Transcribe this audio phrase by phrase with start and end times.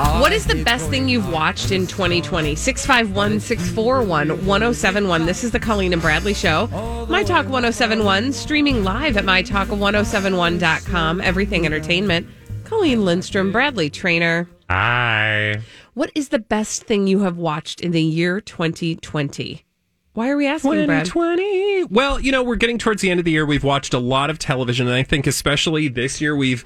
[0.00, 2.54] What is the best thing you've watched in 2020?
[2.54, 5.26] 651 641 1071.
[5.26, 6.68] This is the Colleen and Bradley Show.
[7.10, 11.20] My Talk 1071, streaming live at mytalk1071.com.
[11.20, 12.26] Everything Entertainment.
[12.64, 14.48] Colleen Lindstrom, Bradley Traynor.
[14.70, 15.60] Hi.
[15.92, 19.66] What is the best thing you have watched in the year 2020?
[20.14, 21.04] Why are we asking, Brad?
[21.04, 21.84] 2020.
[21.84, 23.44] Well, you know, we're getting towards the end of the year.
[23.44, 26.64] We've watched a lot of television, and I think especially this year we've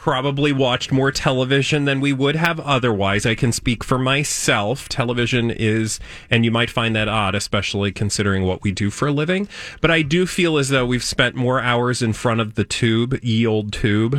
[0.00, 3.26] probably watched more television than we would have otherwise.
[3.26, 4.88] I can speak for myself.
[4.88, 9.12] Television is, and you might find that odd, especially considering what we do for a
[9.12, 9.46] living.
[9.82, 13.18] But I do feel as though we've spent more hours in front of the tube,
[13.22, 14.14] e old tube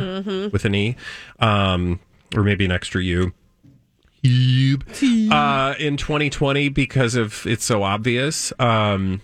[0.52, 0.94] with an E,
[1.40, 1.98] um,
[2.36, 3.32] or maybe an extra U.
[4.22, 5.32] Tube.
[5.32, 8.52] Uh, in 2020 because of it's so obvious.
[8.60, 9.20] Um,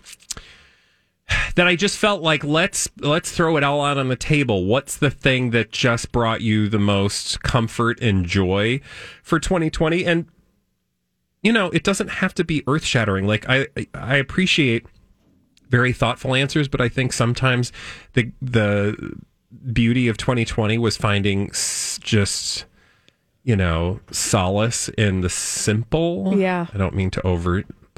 [1.54, 4.64] that I just felt like let's let's throw it all out on the table.
[4.64, 8.80] What's the thing that just brought you the most comfort and joy
[9.22, 10.04] for 2020?
[10.04, 10.26] And
[11.42, 13.26] you know, it doesn't have to be earth shattering.
[13.26, 14.86] Like I I appreciate
[15.68, 17.72] very thoughtful answers, but I think sometimes
[18.14, 19.16] the the
[19.72, 21.50] beauty of 2020 was finding
[22.00, 22.66] just
[23.44, 26.38] you know solace in the simple.
[26.38, 26.66] Yeah.
[26.72, 27.26] I don't mean to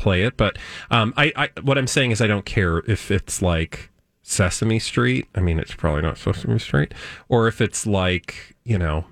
[0.00, 0.58] overplay it, but
[0.90, 3.90] um, I, I what I'm saying is I don't care if it's like
[4.22, 5.26] Sesame Street.
[5.34, 6.92] I mean, it's probably not Sesame Street,
[7.28, 9.04] or if it's like you know.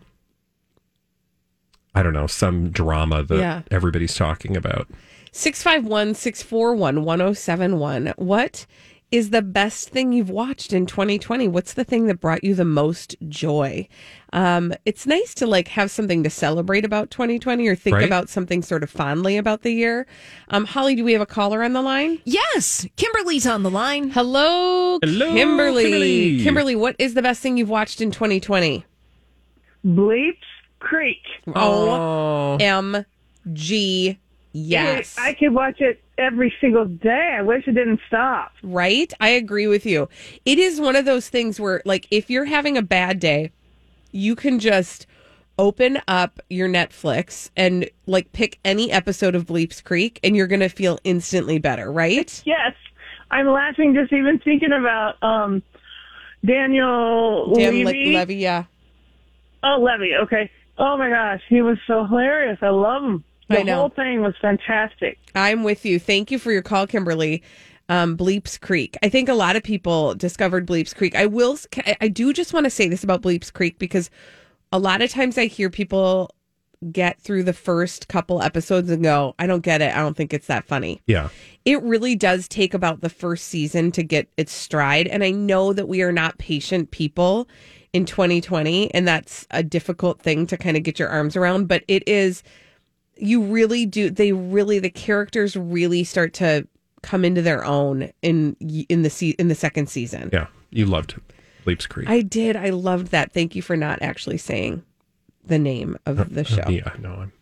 [1.94, 3.62] I don't know, some drama that Yeah.
[3.72, 4.86] everybody's talking about.
[5.32, 8.12] 651 641 1071.
[8.18, 8.66] What
[9.10, 11.48] is the best thing you've watched in 2020?
[11.48, 13.88] What's the thing that brought you the most joy?
[14.32, 18.04] Um, it's nice to like have something to celebrate about 2020 or think Right.
[18.04, 20.06] about something sort of fondly about the year.
[20.50, 22.18] Um, Holly, do we have a caller on the line?
[22.24, 24.10] Yes, Kimberly's on the line.
[24.10, 25.82] Hello, Hello, Kimberly.
[25.84, 26.42] Kimberly.
[26.42, 28.84] Kimberly, what is the best thing you've watched in 2020?
[29.86, 30.34] Bleeps
[30.80, 31.22] Creek.
[31.54, 33.04] Oh, M
[33.52, 34.18] G.
[34.52, 35.16] Yes.
[35.18, 37.36] I could watch it every single day.
[37.38, 38.52] I wish it didn't stop.
[38.62, 39.12] Right?
[39.20, 40.08] I agree with you.
[40.44, 43.52] It is one of those things where, like, if you're having a bad day,
[44.12, 45.06] you can just
[45.58, 50.60] open up your Netflix and, like, pick any episode of Bleeps Creek and you're going
[50.60, 52.42] to feel instantly better, right?
[52.46, 52.74] Yes.
[53.30, 55.62] I'm laughing just even thinking about um
[56.44, 58.12] Daniel Dan Levy.
[58.12, 58.64] Le- Levy, yeah.
[59.62, 60.14] Oh, Levy.
[60.22, 60.50] Okay.
[60.78, 62.58] Oh my gosh, he was so hilarious.
[62.62, 63.24] I love him.
[63.48, 65.18] The whole thing was fantastic.
[65.34, 65.98] I'm with you.
[65.98, 67.42] Thank you for your call, Kimberly.
[67.88, 68.96] Um, Bleeps Creek.
[69.02, 71.14] I think a lot of people discovered Bleeps Creek.
[71.14, 71.58] I will.
[71.86, 74.10] I- I do just want to say this about Bleeps Creek because
[74.72, 76.30] a lot of times I hear people
[76.92, 79.96] get through the first couple episodes and go, "I don't get it.
[79.96, 81.30] I don't think it's that funny." Yeah.
[81.64, 85.72] It really does take about the first season to get its stride, and I know
[85.72, 87.48] that we are not patient people
[87.94, 91.68] in 2020, and that's a difficult thing to kind of get your arms around.
[91.68, 92.42] But it is
[93.16, 96.68] you really do they really the characters really start to
[97.08, 98.54] come into their own in
[98.88, 100.28] in the se- in the second season.
[100.32, 100.46] Yeah.
[100.70, 101.14] You loved
[101.64, 102.08] Leaps Creek.
[102.08, 102.54] I did.
[102.56, 103.32] I loved that.
[103.32, 104.82] Thank you for not actually saying
[105.46, 106.68] the name of the show.
[106.68, 107.32] Yeah, no, I'm.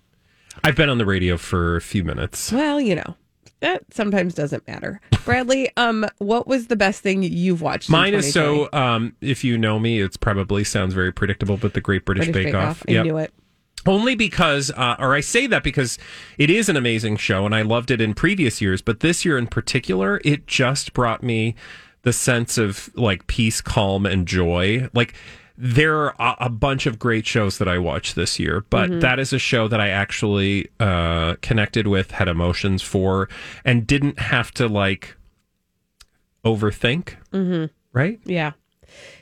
[0.63, 2.53] I've been on the radio for a few minutes.
[2.53, 3.17] Well, you know,
[3.61, 5.01] that sometimes doesn't matter.
[5.25, 7.89] Bradley, um, what was the best thing you've watched?
[7.89, 8.69] in Mine is so.
[8.73, 12.53] Um, if you know me, it's probably sounds very predictable, but the Great British, British
[12.53, 12.85] Bake, Off.
[12.89, 13.05] I Yep.
[13.05, 13.35] knew it.
[13.87, 15.99] Only because, uh, or I say that because
[16.39, 18.83] it is an amazing show, and I loved it in previous years.
[18.83, 21.55] But this year in particular, it just brought me
[22.03, 24.89] the sense of like peace, calm, and joy.
[24.93, 25.15] Like
[25.59, 29.33] there are a, bunch of great shows that I watched this year, but that is
[29.33, 33.29] a show that I actually uh, connected with, had emotions for,
[33.65, 35.17] and didn't have to like
[36.45, 37.15] overthink.
[37.33, 37.67] Mm-hmm.
[37.93, 38.21] Right?
[38.25, 38.53] Yeah.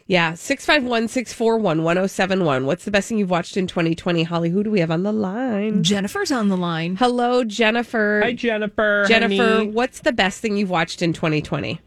[0.06, 0.34] Yeah.
[0.34, 2.66] 651 641 1071.
[2.66, 4.24] What's the best thing you've watched in 2020?
[4.24, 5.82] Holly, who do we have on the line?
[5.82, 6.96] Jennifer's on the line.
[6.96, 8.20] Hello, Jennifer.
[8.22, 9.04] Hi, Jennifer.
[9.08, 9.68] Jennifer, honey.
[9.68, 11.80] what's the best thing you've watched in 2020?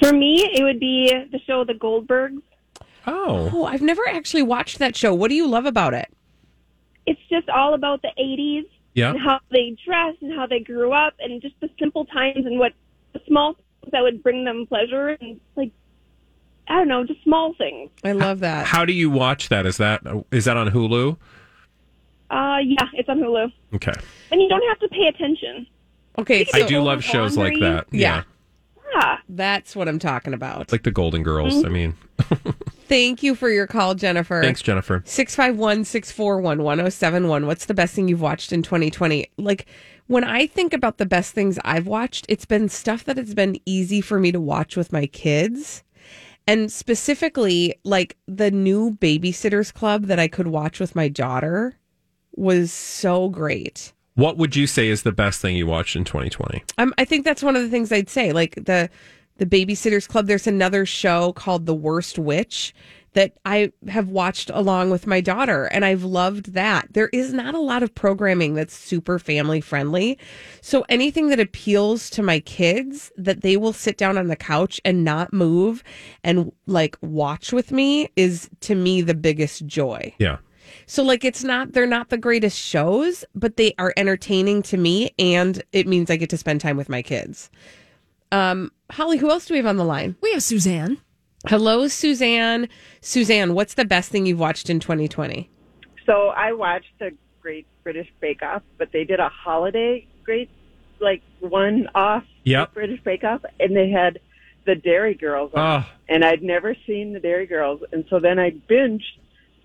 [0.00, 2.42] For me, it would be the show The Goldbergs.
[3.06, 5.14] Oh, Oh, I've never actually watched that show.
[5.14, 6.08] What do you love about it?
[7.06, 9.10] It's just all about the 80s yeah.
[9.10, 12.58] and how they dress and how they grew up and just the simple times and
[12.58, 12.72] what
[13.12, 15.70] the small things that would bring them pleasure and like
[16.68, 17.90] I don't know, just small things.
[18.04, 18.66] I love that.
[18.66, 19.66] How do you watch that?
[19.66, 21.16] Is that is that on Hulu?
[22.30, 23.52] Uh yeah, it's on Hulu.
[23.74, 23.92] Okay.
[24.30, 25.66] And you don't have to pay attention.
[26.18, 27.86] Okay, I do love shows like that.
[27.90, 27.98] Yeah.
[28.00, 28.22] Yeah.
[28.94, 29.16] Yeah.
[29.28, 30.62] that's what I'm talking about.
[30.62, 31.64] It's like the Golden Girls.
[31.64, 31.94] I mean,
[32.86, 34.42] Thank you for your call, Jennifer.
[34.42, 35.02] thanks, Jennifer.
[35.04, 37.46] 651 641 1071.
[37.46, 39.26] What's the best thing you've watched in 2020?
[39.38, 39.66] Like,
[40.06, 43.58] when I think about the best things I've watched, it's been stuff that has been
[43.64, 45.82] easy for me to watch with my kids.
[46.46, 51.76] And specifically, like the new Babysitters Club that I could watch with my daughter
[52.36, 53.92] was so great.
[54.14, 56.62] What would you say is the best thing you watched in 2020?
[56.78, 58.32] Um, I think that's one of the things I'd say.
[58.32, 58.90] Like the
[59.38, 60.26] the Babysitters Club.
[60.26, 62.74] There's another show called The Worst Witch
[63.14, 66.92] that I have watched along with my daughter, and I've loved that.
[66.92, 70.18] There is not a lot of programming that's super family friendly,
[70.60, 74.80] so anything that appeals to my kids that they will sit down on the couch
[74.84, 75.82] and not move
[76.22, 80.14] and like watch with me is to me the biggest joy.
[80.18, 80.38] Yeah.
[80.86, 85.14] So like it's not they're not the greatest shows, but they are entertaining to me
[85.18, 87.50] and it means I get to spend time with my kids.
[88.32, 90.16] Um Holly, who else do we have on the line?
[90.20, 90.98] We have Suzanne.
[91.46, 92.68] Hello Suzanne.
[93.00, 95.50] Suzanne, what's the best thing you've watched in 2020?
[96.06, 97.10] So I watched the
[97.42, 100.48] Great British Bake Off, but they did a holiday Great,
[101.00, 102.72] like one off Yep.
[102.74, 104.18] British Bake Off, and they had
[104.64, 108.38] the Derry Girls on, Oh, and I'd never seen the Derry Girls, and so then
[108.38, 109.02] I binged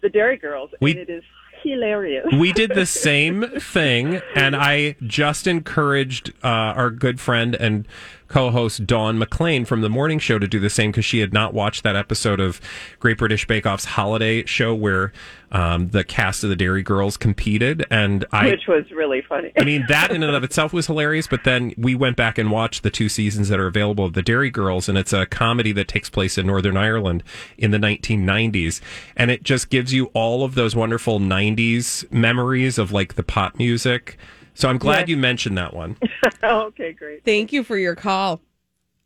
[0.01, 1.23] the Derry Girls, We- and it is
[1.63, 2.25] hilarious.
[2.37, 7.87] we did the same thing, and I just encouraged uh, our good friend and
[8.29, 11.53] co-host Dawn McLean from the morning show to do the same because she had not
[11.53, 12.61] watched that episode of
[12.99, 15.11] Great British Bake Off's holiday show where
[15.51, 18.49] um, the cast of the Derry Girls competed, and I.
[18.51, 19.51] which was really funny.
[19.57, 22.51] I mean, that in and of itself was hilarious, but then we went back and
[22.51, 25.71] watched the two seasons that are available of The Derry Girls, and it's a comedy
[25.71, 27.23] that takes place in Northern Ireland
[27.57, 28.79] in the 1990s.
[29.17, 33.57] And it just gives you all of those wonderful 90s memories of like the pop
[33.57, 34.17] music.
[34.59, 35.95] So I'm glad you mentioned that one.
[36.44, 37.23] okay, great.
[37.23, 38.41] Thank you for your call.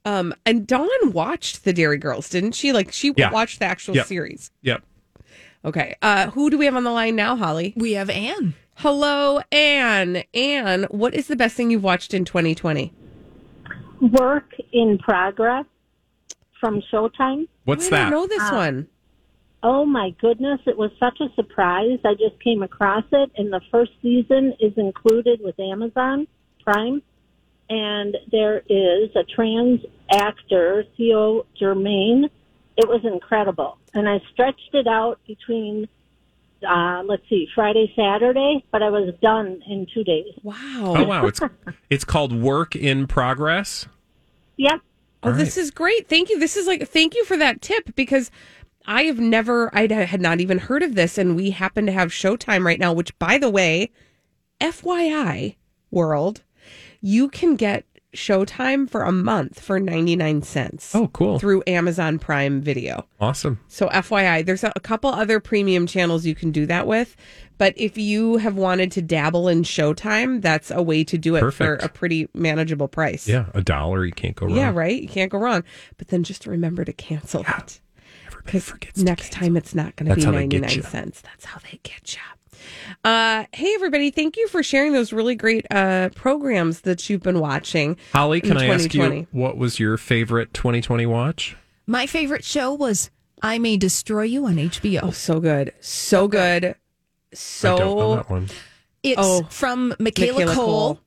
[0.04, 2.74] Um and Dawn watched the Derry Girls, didn't she?
[2.74, 3.30] Like she Yeah.
[3.32, 4.08] watched the actual Yep.
[4.08, 4.50] series.
[4.64, 4.84] Yep.
[5.64, 5.96] Okay.
[6.02, 7.76] Uh who do we have on the line now, Holly?
[7.78, 8.56] We have Anne.
[8.78, 10.24] Hello, Anne.
[10.34, 12.92] Anne, what is the best thing you've watched in 2020?
[14.02, 15.66] Work in Progress
[16.60, 17.48] from Showtime.
[17.66, 18.02] What's I that?
[18.10, 18.88] don't know this Uh, one.
[19.66, 21.98] Oh my goodness, it was such a surprise.
[22.04, 26.28] I just came across it, and the first season is included with Amazon
[26.66, 27.02] Prime.
[27.70, 29.80] And there is a trans
[30.12, 32.30] actor, Theo Germaine.
[32.76, 33.78] It was incredible.
[33.94, 35.88] And I stretched it out between,
[36.68, 40.34] uh, let's see, Friday, Saturday, but I was done in two days.
[40.44, 40.94] Wow.
[40.98, 41.40] Oh wow, it's
[41.90, 43.88] it's called Work in Progress.
[44.58, 44.82] Yep.
[45.24, 46.10] Oh, All this is great.
[46.10, 46.38] Thank you.
[46.38, 48.30] This is like, thank you for that tip because
[48.86, 51.18] I have never, I had not even heard of this.
[51.18, 53.92] And we happen to have Showtime right now, which, by the way,
[54.60, 55.56] FYI,
[55.92, 56.42] world,
[57.02, 60.94] you can get Showtime for a month for 99 cents.
[60.94, 61.40] Oh, cool.
[61.40, 63.08] Through Amazon Prime Video.
[63.20, 63.60] Awesome.
[63.68, 67.16] So, FYI, there's a, couple other premium channels you can do that with.
[67.58, 71.42] But if you have wanted to dabble in Showtime, that's a way to do it
[71.42, 71.82] Perfect.
[71.82, 73.28] for a pretty manageable price.
[73.28, 74.56] Yeah, a dollar, you can't go wrong.
[74.56, 75.02] Yeah, right.
[75.02, 75.64] You can't go wrong.
[75.98, 77.83] But then just remember to cancel it Everybody
[78.46, 79.00] because forgets.
[79.00, 80.84] to next time it's not going to be how they ninety get nine you.
[80.84, 81.22] cents.
[81.22, 82.22] That's how they get you.
[83.04, 84.10] Uh, hey everybody!
[84.12, 87.98] Thank you for sharing those really great uh, programs that you've been watching.
[88.14, 91.58] Holly, can I ask you what was your favorite 2020 watch?
[91.88, 93.10] My favorite show was
[93.42, 95.00] I May Destroy You on HBO.
[95.04, 96.78] Oh, so good, so good, I don't
[97.34, 98.50] know so that one.
[99.04, 101.00] It's Oh, from Michaela, Michaela Coel, Coel.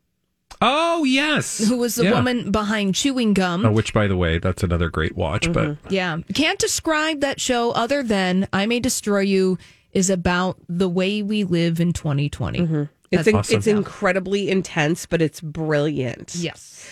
[0.63, 2.13] Oh yes, who was the Yeah.
[2.13, 3.65] woman behind Chewing Gum.
[3.67, 5.53] Oh, which, by the way, that's another great watch.
[5.53, 6.19] But Yeah.
[6.35, 9.59] Can't describe that show other than I May Destroy You
[9.93, 12.89] is about the way we live in 2020.
[13.11, 13.57] it's in, awesome.
[13.57, 16.35] it's incredibly intense, but it's brilliant.
[16.37, 16.87] Yes.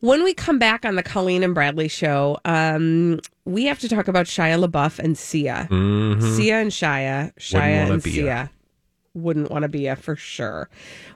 [0.00, 4.08] When we come back on the Colleen and Bradley show, um, we have to talk
[4.08, 5.68] about Shia LaBeouf and Sia.
[5.70, 6.36] Mhm.
[6.36, 8.50] Sia and Shia, Shia and be Sia.
[9.14, 10.68] Wouldn't want to be a for sure.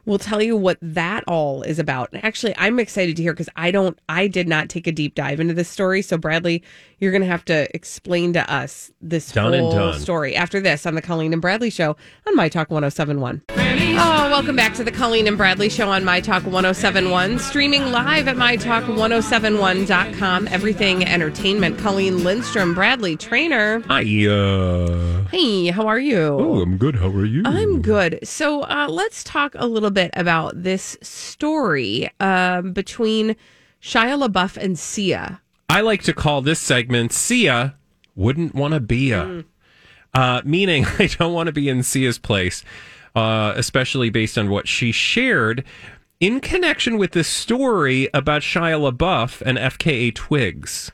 [0.05, 2.13] We'll tell you what that all is about.
[2.13, 5.15] And Actually, I'm excited to hear because I don't, I did not take a deep
[5.15, 6.03] dive into this story.
[6.03, 6.63] So, Bradley,
[6.99, 10.95] you're going to have to explain to us this Done whole story after this on
[10.97, 11.97] the Colleen and Bradley show
[12.27, 13.64] on My Talk 1071.
[13.77, 17.41] Oh, welcome back to the Colleen and Bradley Show on My Talk 1071.
[17.41, 20.47] Streaming live at MyTalk1071.com.
[20.49, 21.77] Everything Entertainment.
[21.79, 23.81] Colleen Lindstrom, Bradley Traynor.
[23.89, 24.03] Hi.
[24.27, 26.19] Uh, Hey, how are you?
[26.21, 26.95] oh, I'm good.
[26.97, 27.43] How are you?
[27.45, 28.21] I'm good.
[28.23, 33.35] So uh, let's talk a little bit about this story um, between
[33.83, 35.41] Shia LaBeouf and Sia.
[35.69, 37.75] I like to call this segment Sia
[38.15, 39.45] wouldn't want to be a.
[40.15, 42.63] Uh, meaning, I don't want to be in Sia's place,
[43.15, 45.65] uh, especially based on what she shared
[46.21, 50.91] in connection with this story about Shia LaBeouf and FKA Twigs.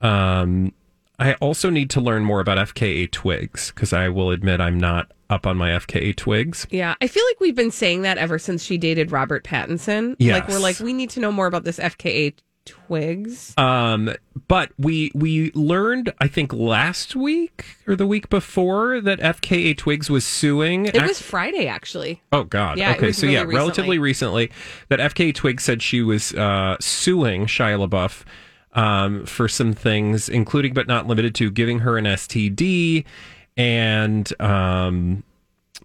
[0.00, 0.72] Um,
[1.18, 5.12] I also need to learn more about FKA Twigs because I will admit I'm not
[5.30, 6.66] up on my FKA Twigs.
[6.70, 10.16] Yeah, I feel like we've been saying that ever since she dated Robert Pattinson.
[10.18, 10.40] Yes.
[10.40, 13.54] Like we're like we need to know more about this FKA Twigs.
[13.58, 14.14] Um,
[14.48, 20.08] but we we learned, I think, last week or the week before that FKA Twigs
[20.10, 20.86] was suing.
[20.86, 22.22] It was Friday actually.
[22.32, 22.78] Oh God.
[22.78, 23.12] Yeah, okay.
[23.12, 24.50] So really yeah, relatively recently,
[24.88, 28.24] that FKA Twigs said she was uh, suing Shia LaBeouf
[28.74, 33.04] um, for some things, including but not limited to giving her an STD
[33.56, 35.22] and um,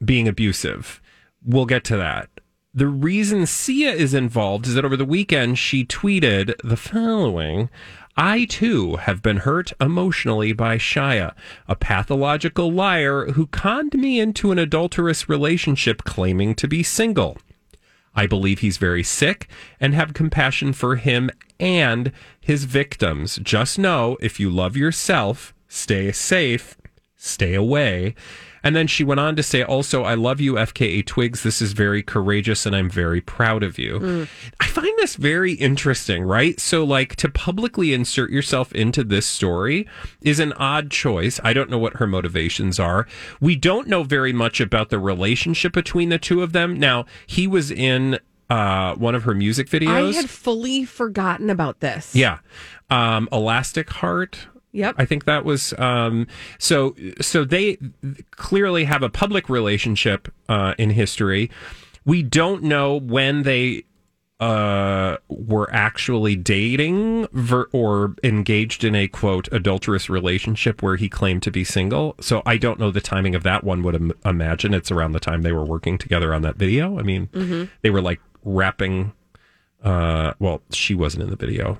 [0.04, 1.02] being abusive.
[1.46, 2.30] We'll get to that.
[2.78, 7.72] The reason Sia is involved is that over the weekend she tweeted the following.
[8.16, 11.34] I too have been hurt emotionally by Shia,
[11.68, 17.40] a pathological liar who conned me into an adulterous relationship claiming to be single.
[18.14, 19.48] I believe he's very sick
[19.80, 23.40] and have compassion for him and his victims.
[23.42, 26.78] Just know if you love yourself, stay safe,
[27.16, 28.14] stay away.
[28.68, 31.42] And then she went on to say, also, I love you, FKA Twigs.
[31.42, 34.28] This is very courageous and I'm very proud of you.
[34.60, 36.60] I find this very interesting, right?
[36.60, 39.88] So, like, to publicly insert yourself into this story
[40.20, 41.40] is an odd choice.
[41.46, 43.08] I don't know what her motivations are.
[43.40, 46.78] We don't know very much about the relationship between the two of them.
[46.78, 48.20] Now, he was in
[48.50, 50.10] uh, one of her music videos.
[50.10, 52.14] I had fully forgotten about this.
[52.14, 52.40] Yeah.
[52.90, 54.48] Um, Elastic Heart.
[54.78, 54.96] Yep.
[54.98, 56.28] I think that was um,
[56.60, 56.96] so.
[57.20, 57.78] So they
[58.32, 61.50] clearly have a public relationship uh, in history.
[62.06, 63.84] We don't know when they
[64.40, 71.42] uh, were actually dating ver- or engaged in a quote adulterous relationship where he claimed
[71.44, 72.14] to be single.
[72.22, 73.64] So I don't know the timing of that.
[73.64, 77.00] One would Im- imagine it's around the time they were working together on that video.
[77.00, 77.70] I mean, Mhm.
[77.82, 79.14] they were like rapping.
[79.84, 81.80] Uh, well, she wasn't in the video.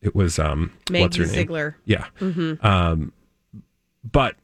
[0.00, 1.32] It was um, what's her name?
[1.34, 1.76] Ziegler.
[1.84, 2.06] Yeah.
[2.20, 2.62] Mhm.
[2.64, 3.12] Um,
[4.10, 4.36] but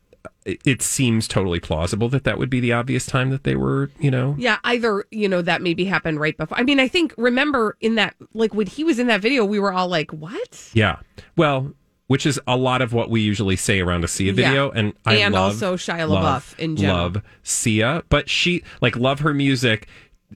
[0.44, 3.90] it, it seems totally plausible that that would be the obvious time that they were,
[3.98, 4.34] you know.
[4.38, 6.58] Yeah, either, you know, that maybe happened right before.
[6.58, 9.58] I mean, I think, remember in that, like when he was in that video, we
[9.58, 10.70] were all like, what?
[10.74, 10.98] Yeah.
[11.36, 11.72] Well,
[12.08, 14.48] which is a lot of what we usually say around a Sia Yeah.
[14.48, 16.96] video, and I And love, also Shia love, LaBeouf in general.
[16.98, 19.86] Love Sia, but she like love her music.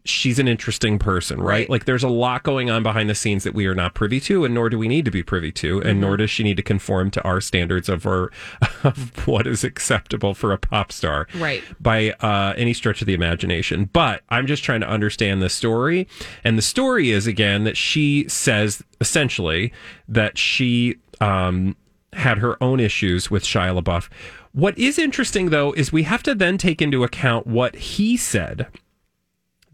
[0.04, 1.46] She's an interesting person, right?
[1.46, 1.70] Right.
[1.70, 4.44] Like there's a lot going on behind the scenes that we are not privy to,
[4.44, 6.00] and nor do we need to be privy to, and Mm-hmm.
[6.00, 8.30] nor does she need to conform to our standards of our
[8.84, 11.62] of what is acceptable for a pop star, Right.
[11.80, 13.86] By uh, any stretch of the imagination.
[13.92, 16.06] But I'm just trying to understand the story,
[16.44, 19.72] and the story is again that she says essentially
[20.06, 21.76] that she um,
[22.12, 24.08] had her own issues with Shia LaBeouf.
[24.52, 28.68] What is interesting though is we have to then take into account what he said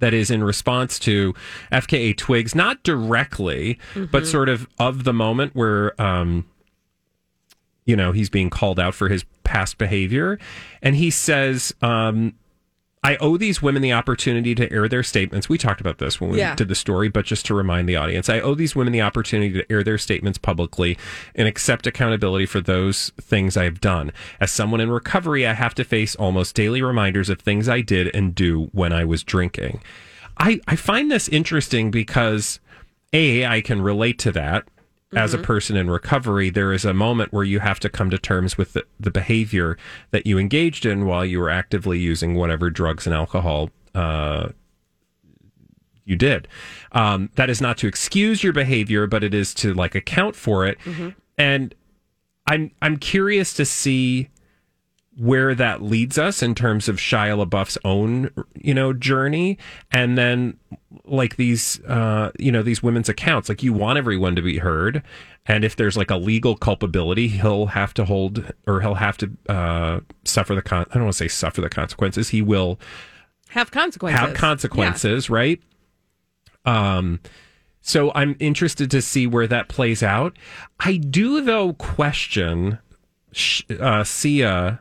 [0.00, 1.34] that is in response to
[1.72, 4.26] FKA Twigs, not directly, but Mhm.
[4.26, 6.44] sort of of the moment where, um,
[7.86, 10.38] you know, he's being called out for his past behavior.
[10.82, 12.34] And he says, um,
[13.04, 15.46] I owe these women the opportunity to air their statements.
[15.48, 16.54] We talked about this when we Yeah.
[16.54, 19.52] did the story, but just to remind the audience, I owe these women the opportunity
[19.52, 20.96] to air their statements publicly
[21.34, 24.10] and accept accountability for those things I have done.
[24.40, 28.10] As someone in recovery, I have to face almost daily reminders of things I did
[28.14, 29.80] and do when I was drinking.
[30.38, 32.58] I, I find this interesting because
[33.12, 34.64] A, I can relate to that.
[35.16, 35.42] As a Mhm.
[35.42, 38.72] person in recovery, there is a moment where you have to come to terms with
[38.72, 39.76] the, the behavior
[40.10, 44.48] that you engaged in while you were actively using whatever drugs and alcohol uh,
[46.04, 46.48] you did.
[46.92, 50.66] Um, that is not to excuse your behavior, but it is to like account for
[50.66, 50.78] it.
[51.38, 51.74] And
[52.46, 54.28] I'm I'm curious to see
[55.16, 58.30] where that leads us in terms of Shia LaBeouf's own,
[58.60, 59.58] you know, journey,
[59.92, 60.58] and then
[61.04, 63.48] like these, uh, you know, these women's accounts.
[63.48, 65.02] Like you want everyone to be heard,
[65.46, 69.30] and if there's like a legal culpability, he'll have to hold or he'll have to
[69.48, 70.86] uh, suffer the con.
[70.90, 72.30] I don't want to say suffer the consequences.
[72.30, 72.80] He will
[73.50, 74.20] Have consequences.
[74.20, 75.60] have consequences, right?
[76.64, 77.20] Um,
[77.80, 80.36] so I'm interested to see where that plays out.
[80.80, 82.78] I do, though, question
[83.78, 84.80] uh, Sia.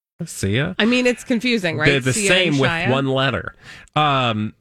[0.25, 0.73] See ya.
[0.79, 1.85] I mean, it's confusing, right?
[1.87, 3.55] They're the Sia same with one letter.
[3.95, 4.53] Um,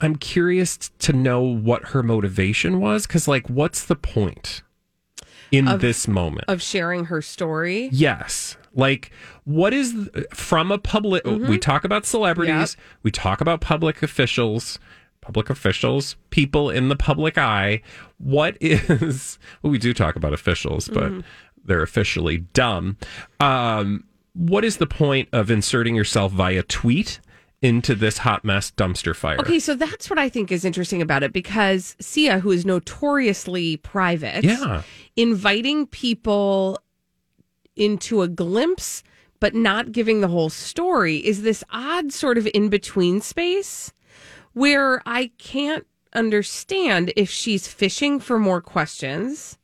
[0.00, 4.62] I'm curious to know what her motivation was, because like, what's the point
[5.52, 6.46] in Of- this moment?
[6.48, 7.88] of sharing her story.
[7.92, 8.56] Yes.
[8.74, 9.12] Like,
[9.44, 11.24] what is from a public?
[11.24, 11.48] Mhm.
[11.48, 12.76] We talk about celebrities.
[13.02, 14.78] We talk about public officials,
[15.20, 17.80] public officials, people in the public eye.
[18.18, 19.38] What is?
[19.62, 21.24] Well, we do talk about officials, but Mhm.
[21.68, 22.96] They're officially dumb.
[23.40, 27.20] Um, what is the point of inserting yourself via tweet
[27.60, 29.38] into this hot mess dumpster fire?
[29.40, 33.76] Okay, so that's what I think is interesting about it because Sia, who is notoriously
[33.78, 34.82] private, Yeah.
[35.16, 36.78] inviting people
[37.76, 39.02] into a glimpse
[39.40, 43.92] but not giving the whole story is this odd sort of in between space
[44.52, 49.56] where I can't understand if she's fishing for more questions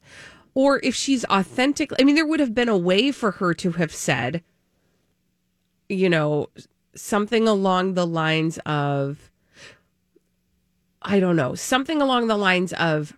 [0.55, 1.91] or if she's authentic.
[1.99, 4.43] I mean, there would have been a way for her to have said,
[5.89, 6.49] you know,
[6.95, 9.31] something along the lines of,
[11.03, 13.15] I don't know, something along the lines of,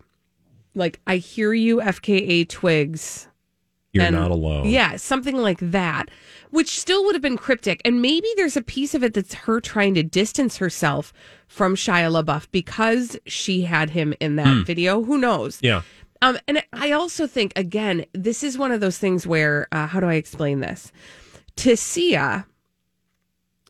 [0.75, 3.27] like, I hear you, FKA Twigs.
[3.93, 4.67] You're and- not alone.
[4.67, 6.09] Yeah, something like that,
[6.51, 7.81] which still would have been cryptic.
[7.85, 11.13] And maybe there's a piece of it that's her trying to distance herself
[11.47, 14.63] from Shia LaBeouf because she had him in that Hmm.
[14.63, 15.03] video.
[15.03, 15.57] Who knows?
[15.61, 15.81] Yeah.
[16.21, 19.99] Um, and I also think, again, this is one of those things where, uh, how
[19.99, 20.91] do I explain this?
[21.57, 22.45] To Sia,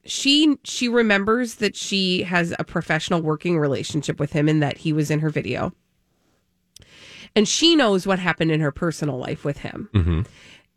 [0.05, 4.93] she she remembers that she has a professional working relationship with him and that he
[4.93, 5.73] was in her video.
[7.35, 9.89] And she knows what happened in her personal life with him.
[9.93, 10.21] Mm-hmm.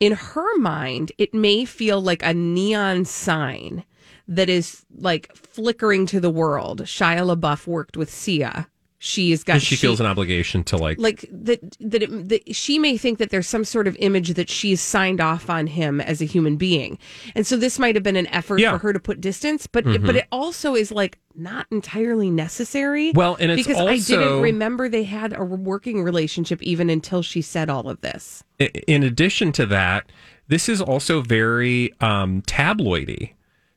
[0.00, 3.84] In her mind, it may feel like a neon sign
[4.28, 6.82] that is like flickering to the world.
[6.82, 8.68] Shia LaBeouf worked with Sia.
[9.02, 12.54] She has got And she feels an obligation to like, like that that, it, that
[12.54, 16.02] she may think that there's some sort of image that she's signed off on him
[16.02, 16.98] as a human being
[17.34, 18.72] and so this might have been an effort Yeah.
[18.72, 20.04] for her to put distance but Mhm.
[20.04, 24.86] but it also is like not entirely necessary Well, and it's because i didn't remember
[24.90, 29.64] they had a working relationship even until she said all of this in addition to
[29.64, 30.12] that,
[30.48, 33.32] this is also very um, tabloidy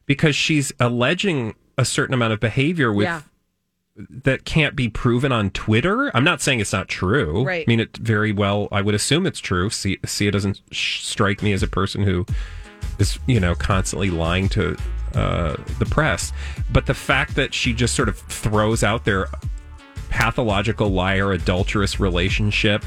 [0.06, 3.22] because she's alleging a certain amount of behavior with Yeah.
[3.95, 6.12] That can't be proven on Twitter.
[6.15, 7.43] I'm not saying it's not true.
[7.43, 7.65] Right.
[7.67, 8.67] I mean, it very well.
[8.71, 9.69] I would assume it's true.
[9.69, 12.25] See, it doesn't sh- strike me as a person who
[12.97, 14.75] is, you know, constantly lying to
[15.13, 16.34] uh, the press.
[16.71, 19.27] But the fact that she just sort of throws out their
[20.10, 22.84] pathological liar, adulterous relationship.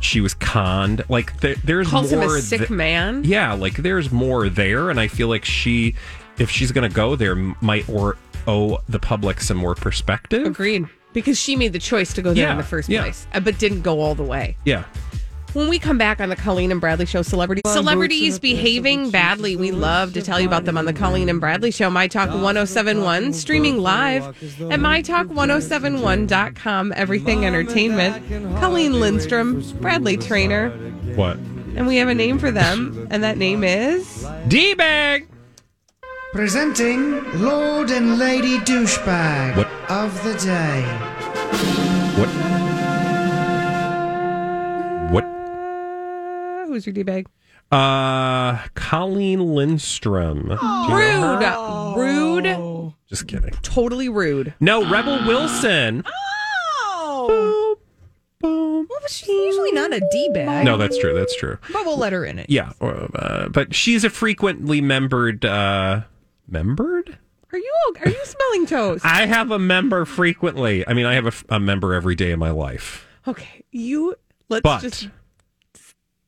[0.00, 1.04] She was conned.
[1.08, 2.36] Like there, there's calls him more.
[2.36, 5.94] a sick th- man yeah, like there's more there, and I feel like she,
[6.38, 8.16] if she's going to go there, might or
[8.46, 10.46] owe the public some more perspective.
[10.46, 13.02] agreed because she made the choice to go there in the first yeah.
[13.02, 14.84] place uh, but didn't go all the way Yeah.
[15.54, 19.54] When we come back on the Colleen and Bradley Show, celebrity celebrities behaving badly.
[19.54, 21.90] We love to tell you about them on the Colleen and Bradley Show.
[21.90, 26.92] My Talk 1071, streaming live at mytalk1071.com.
[26.96, 28.58] Everything Entertainment.
[28.58, 30.70] Colleen Lindstrom, Bradley Traynor.
[31.14, 31.36] What?
[31.36, 35.28] And we have a name for them, and that name is D Bag.
[36.34, 39.68] Presenting Lord and Lady Douchebag What?
[39.88, 40.82] of the Day.
[42.18, 42.28] What?
[45.12, 46.66] What?
[46.66, 47.28] Who's your D bag?
[47.70, 50.48] Uh, Colleen Lindstrom.
[50.48, 51.94] Do you know?
[51.96, 52.44] Rude.
[52.46, 52.92] Rude.
[53.08, 53.52] Just kidding.
[53.62, 54.54] Totally rude.
[54.58, 56.02] No, Rebel Wilson.
[56.04, 57.76] Oh.
[58.40, 58.88] Boom.
[58.90, 60.64] Well, but she's usually not a D bag.
[60.64, 61.14] No, that's true.
[61.14, 61.58] That's true.
[61.72, 62.50] But we'll let her in it.
[62.50, 65.44] Yeah, uh, but she's a frequently membered.
[65.44, 66.00] Uh,
[66.46, 67.18] membered?
[67.52, 69.04] Are you are you smelling toast?
[69.06, 70.86] I have a member frequently.
[70.88, 73.06] I mean, I have a member every day of my life.
[73.28, 74.16] Okay, you
[74.48, 75.08] let's But- just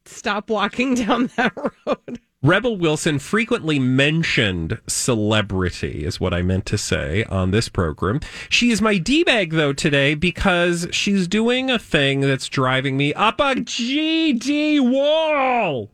[0.05, 1.52] stop walking down that
[1.87, 2.20] road.
[2.42, 8.20] Rebel Wilson frequently mentioned celebrity, is what I meant to say on this program.
[8.48, 13.12] She is my D bag, though, today because she's doing a thing that's driving me
[13.14, 15.90] up a GD wall.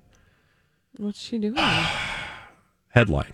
[0.99, 1.55] What's she doing?
[2.89, 3.33] Headline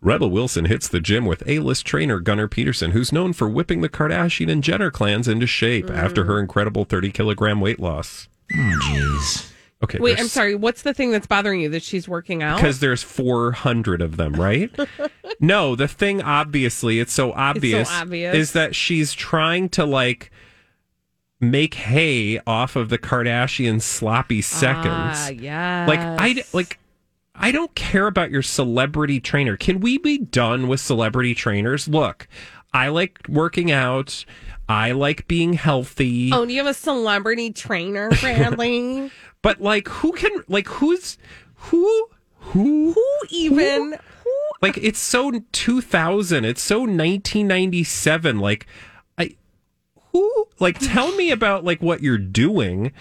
[0.00, 3.80] Rebel Wilson hits the gym with A list trainer Gunnar Peterson, who's known for whipping
[3.80, 8.28] the Kardashian and Jenner clans into shape after her incredible 30 kilogram weight loss.
[8.52, 9.52] Jeez.
[9.82, 9.98] Okay.
[9.98, 10.54] Wait, I'm sorry.
[10.54, 12.56] What's the thing that's bothering you that she's working out?
[12.56, 14.70] Because there's 400 of them, right?
[15.40, 18.34] no, the thing obviously, it's so obvious, obvious.
[18.34, 20.30] is that she's trying to like
[21.40, 24.86] make hay off of the Kardashian sloppy seconds.
[24.86, 25.88] Ah, yes.
[25.88, 26.78] Like I like
[27.38, 29.56] I don't care about your celebrity trainer.
[29.56, 31.86] Can we be done with celebrity trainers?
[31.86, 32.28] Look,
[32.72, 34.24] I like working out.
[34.68, 36.30] I like being healthy.
[36.32, 39.10] Oh, do you have a celebrity trainer, Bradley?
[39.42, 41.18] But like who can like who's
[41.54, 43.92] who who who even
[44.24, 44.32] who?
[44.62, 48.66] like it's so 2000 it's so 1997 like
[49.18, 49.30] i
[50.12, 52.92] who like tell me about like what you're doing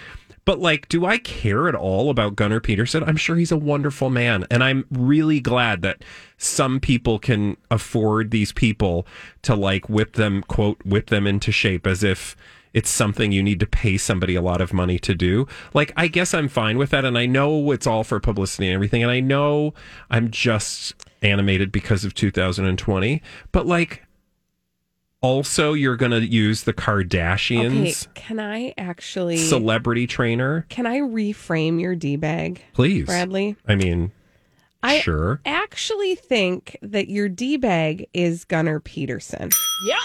[0.45, 4.09] but like do i care at all about gunnar peterson i'm sure he's a wonderful
[4.09, 6.03] man and i'm really glad that
[6.37, 9.05] some people can afford these people
[9.41, 12.35] to like whip them quote whip them into shape as if
[12.75, 15.47] it's something you need to pay somebody a lot of money to do.
[15.73, 17.05] Like, I guess I'm fine with that.
[17.05, 19.01] And I know it's all for publicity and everything.
[19.01, 19.73] And I know
[20.09, 23.21] I'm just animated because of 2020.
[23.53, 24.04] But like,
[25.21, 30.65] also, you're going to use the Okay, Kardashians can I actually celebrity trainer.
[30.69, 33.05] Can I reframe your D bag, Please.
[33.05, 33.55] Bradley?
[33.67, 34.11] I mean,
[34.83, 35.41] I sure.
[35.45, 39.49] actually think that your D bag is Gunnar Peterson.
[39.87, 39.97] Yeah.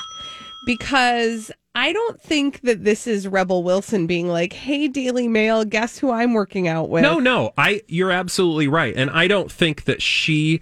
[0.67, 5.99] Because I don't think that this is Rebel Wilson being like, "Hey, Daily Mail, guess
[5.99, 8.95] who I'm working out with?" No, no, I you're absolutely right.
[8.97, 10.61] And I don't think that she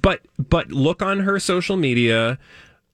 [0.00, 2.38] but but look on her social media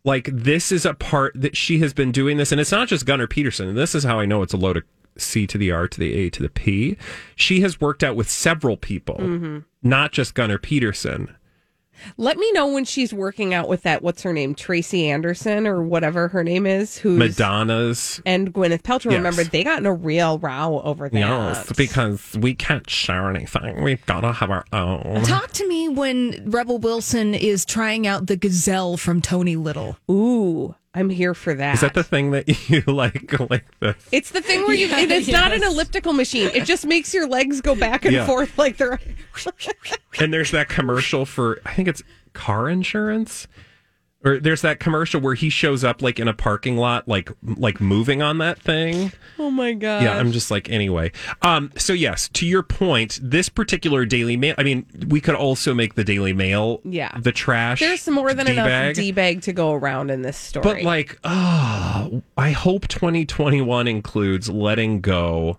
[0.09, 3.05] like this is a part that she has been doing this and it's not just
[3.07, 3.69] Gunnar Peterson.
[3.69, 4.83] And this is how I know it's a load of
[5.17, 6.97] C to the R to the A to the P.
[7.37, 9.65] She has worked out with several people, Mhm.
[9.83, 11.29] not just Gunnar Peterson.
[12.17, 14.03] Let me know when she's working out with that.
[14.03, 14.55] What's her name?
[14.55, 16.99] Tracy Anderson or whatever her name is.
[16.99, 19.11] Who's Madonna's and Gwyneth Paltrow.
[19.11, 19.19] Yes.
[19.19, 21.19] Remember, they got in a real row over that.
[21.19, 23.83] Yes, because we can't share anything.
[23.83, 25.23] We've got to have our own.
[25.25, 29.97] Talk to me when Rebel Wilson is trying out the gazelle from Tony Little.
[30.11, 31.75] Ooh, I'm here for that.
[31.75, 33.39] Is that the thing that you like?
[33.51, 36.51] Like the It's the thing where you, Yeah, it is not an elliptical machine.
[36.55, 38.27] It just makes your legs go back and Yeah.
[38.27, 38.99] forth like they're.
[40.21, 43.47] And there's that commercial for I think it's car insurance.
[44.25, 47.81] Or there's that commercial where he shows up like in a parking lot, like like
[47.81, 49.13] moving on that thing.
[49.39, 50.03] Oh my god!
[50.03, 51.13] Yeah, I'm just like anyway.
[51.43, 54.57] Um, so yes, to your point, this particular Daily Mail.
[54.59, 57.17] I mean, we could also make the Daily Mail, Yeah.
[57.17, 57.79] the trash.
[57.79, 58.95] There's more than enough D-bag.
[58.97, 60.65] d bag to go around in this story.
[60.65, 65.59] But like, oh, I hope 2021 includes letting go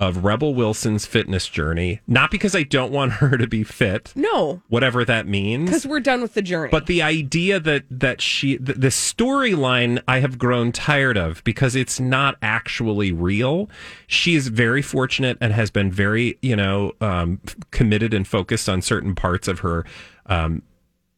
[0.00, 2.00] of Rebel Wilson's fitness journey.
[2.06, 5.66] Not because I don't want her to be fit, no, whatever that means.
[5.66, 6.70] because we're done with the journey.
[6.70, 11.74] But the idea that that she the, the storyline I have grown tired of because
[11.74, 13.68] it's not actually real.
[14.06, 18.82] She is very fortunate and has been very you know um, committed and focused on
[18.82, 19.84] certain parts of her.
[20.26, 20.62] Um,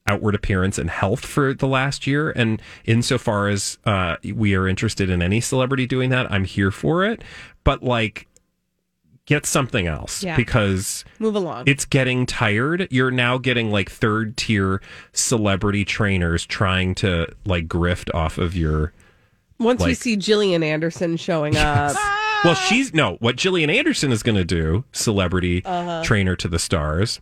[0.07, 5.09] outward appearance and health for the last year and insofar as uh, we are interested
[5.11, 7.23] in any celebrity doing that i'm here for it
[7.63, 8.27] but like
[9.31, 10.35] get something else Yeah.
[10.37, 11.63] because Move along.
[11.67, 12.89] it's getting tired.
[12.91, 18.93] You're now getting like third tier celebrity trainers trying to like grift off of your.
[19.61, 21.95] Once we like- see Gillian Anderson showing up,
[22.45, 26.03] Well, she's no, what Gillian Anderson is going to do, celebrity Uh-huh.
[26.03, 27.21] trainer to the stars,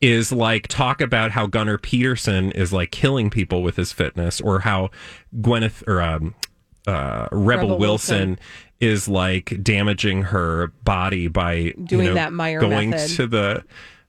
[0.00, 4.60] is like talk about how Gunnar Peterson is like killing people with his fitness or
[4.60, 4.90] how
[5.38, 6.34] Gwyneth or um,
[6.86, 8.16] uh, Rebel, Rebel Wilson.
[8.30, 8.38] Wilson.
[8.82, 13.16] Is like damaging her body by you Doing know, that Mayr going method.
[13.16, 13.64] to the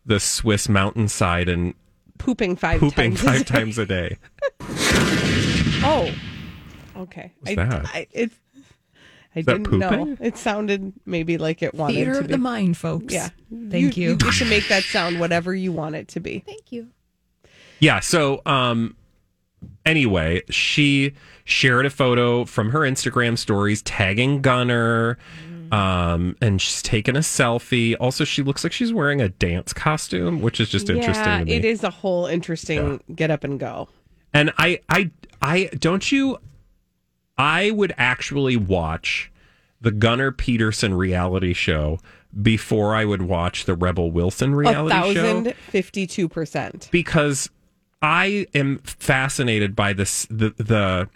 [0.06, 1.76] the Swiss mountainside and
[2.18, 3.22] pooping five pooping times.
[3.22, 3.54] a five day.
[3.56, 4.18] times a day.
[5.86, 6.10] Oh,
[6.96, 7.34] okay.
[7.42, 7.86] What's I, that?
[7.88, 8.36] I, it's.
[9.36, 9.90] I Is that didn't know.
[9.90, 10.18] pooping?
[10.26, 12.32] It sounded maybe like it wanted Theater to of be.
[12.32, 13.14] the mind, folks.
[13.14, 13.30] Yeah.
[13.70, 14.12] Thank you.
[14.12, 16.40] You get to make that sound whatever you want it to be.
[16.46, 16.88] Thank you.
[17.80, 18.00] Yeah.
[18.00, 18.96] So, um,
[19.86, 21.14] anyway, she
[21.46, 25.18] shared a photo from her Instagram stories tagging Gunnar.
[25.72, 27.96] Um, and she's taken a selfie.
[28.00, 31.46] Also, she looks like she's wearing a dance costume, which is just interesting yeah, to
[31.46, 31.54] me.
[31.54, 33.90] it is a whole interesting get up and go.
[34.34, 35.10] And I, I,
[35.42, 36.38] I don't you.
[37.40, 39.32] I would actually watch
[39.82, 41.98] the Gunnar Peterson reality show
[42.42, 46.90] before I would watch the Rebel Wilson reality show thousand fifty-two percent.
[46.92, 47.50] because
[48.02, 51.10] I am fascinated by this the the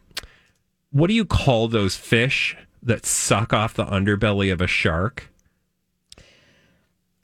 [0.92, 5.30] what do you call those fish that suck off the underbelly of a shark?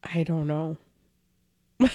[0.04, 0.78] I don't know.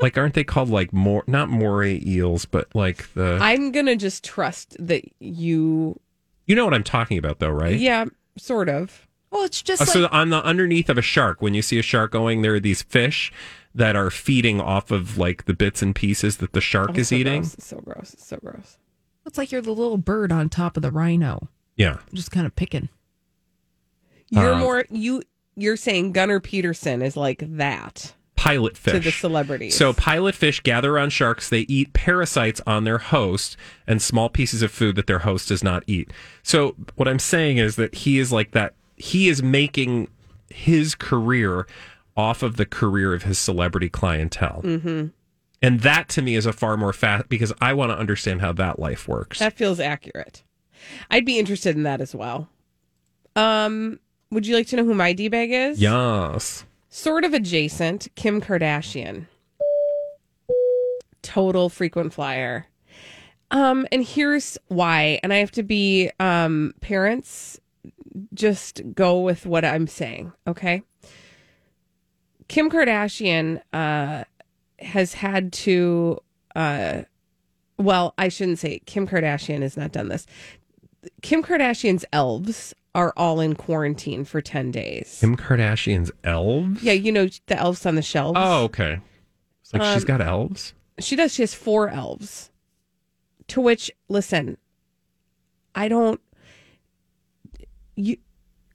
[0.00, 4.22] Like aren't they called like more not moray eels, but like the I'm gonna just
[4.24, 5.98] trust that you.
[6.46, 7.76] You know what I'm talking about though, right?
[7.76, 8.04] Yeah,
[8.36, 9.08] sort of.
[9.32, 11.80] Well, it's just Uh, like so on the underneath of a shark, when you see
[11.80, 13.32] a shark going, there are these fish
[13.74, 17.08] that are feeding off of like the bits and pieces that the shark Oh, is
[17.08, 17.40] so eating.
[17.42, 17.54] Gross.
[17.54, 18.14] It's so gross.
[18.14, 18.78] It's so gross.
[19.28, 21.98] It's like you're the little bird on top of the rhino, Yeah.
[22.12, 22.88] just kind of picking.
[24.30, 25.22] You're Um, more you.
[25.56, 28.92] You're saying Gunnar Peterson is like that Pilot fish.
[28.92, 29.76] to the celebrities.
[29.76, 31.48] So pilot fish gather on sharks.
[31.48, 35.64] They eat parasites on their host and small pieces of food that their host does
[35.64, 36.12] not eat.
[36.44, 38.74] So what I'm saying is that he is like that.
[38.96, 40.08] He is making
[40.50, 41.66] his career
[42.16, 44.60] off of the career of his celebrity clientele.
[44.62, 45.06] hmm
[45.60, 48.52] And that to me is a far more fast because I want to understand how
[48.52, 49.38] that life works.
[49.40, 50.44] that feels accurate.
[51.10, 52.48] I'd be interested in that as well.
[53.34, 53.98] Um,
[54.30, 55.80] would you like to know who my d bag is?
[55.80, 56.64] yes.
[56.90, 58.08] Sort of adjacent.
[58.14, 59.26] Kim Kardashian.
[61.22, 62.66] Total frequent flyer.
[63.50, 65.18] Um, and here's why.
[65.22, 67.60] And I have to be um parents.
[68.34, 70.82] Just go with what I'm saying, okay?
[72.48, 74.24] Kim Kardashian uh
[74.80, 76.18] has had to
[76.54, 77.02] uh
[77.78, 80.26] well, I shouldn't say Kim Kardashian has not done this.
[81.22, 85.18] Kim Kardashian's elves are all in quarantine for 10 days.
[85.20, 86.82] Kim Kardashian's elves?
[86.82, 88.36] Yeah, you know the elves on the shelves.
[88.40, 88.98] Oh, okay.
[89.62, 90.74] It's like she's got elves.
[90.98, 91.32] She does.
[91.34, 92.50] She has four elves.
[93.48, 94.56] To which, listen,
[95.74, 96.20] I don't.
[97.94, 98.16] You,